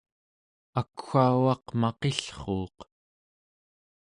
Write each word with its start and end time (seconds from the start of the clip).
akwaugaq 0.81 1.65
maqillruuq 1.81 2.77